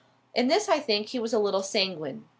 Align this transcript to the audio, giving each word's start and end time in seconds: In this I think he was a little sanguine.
In 0.33 0.47
this 0.47 0.67
I 0.67 0.79
think 0.79 1.09
he 1.09 1.19
was 1.19 1.31
a 1.31 1.37
little 1.37 1.61
sanguine. 1.61 2.25